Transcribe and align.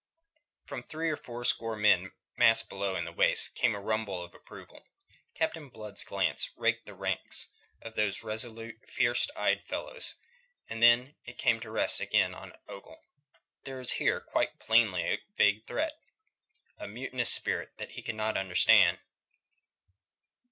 From 0.65 0.81
the 0.81 0.87
three 0.87 1.11
or 1.11 1.15
four 1.15 1.45
score 1.45 1.75
men 1.77 2.11
massed 2.35 2.69
below 2.69 2.95
in 2.95 3.05
the 3.05 3.11
waist 3.11 3.53
came 3.53 3.75
a 3.75 3.79
rumble 3.79 4.23
of 4.23 4.33
approval. 4.33 4.83
Captain 5.35 5.69
Blood's 5.69 6.03
glance 6.03 6.49
raked 6.57 6.87
the 6.87 6.95
ranks 6.95 7.51
of 7.83 7.93
those 7.93 8.23
resolute, 8.23 8.79
fierce 8.89 9.29
eyed 9.35 9.63
fellows, 9.67 10.15
then 10.67 11.13
it 11.25 11.37
came 11.37 11.59
to 11.59 11.69
rest 11.69 12.01
again 12.01 12.33
on 12.33 12.53
Ogle. 12.67 13.05
There 13.63 13.77
was 13.77 13.91
here 13.91 14.19
quite 14.19 14.57
plainly 14.57 15.03
a 15.03 15.19
vague 15.35 15.67
threat, 15.67 15.93
a 16.79 16.87
mutinous 16.87 17.31
spirit 17.31 17.71
he 17.91 18.01
could 18.01 18.15
not 18.15 18.37
understand. 18.37 18.97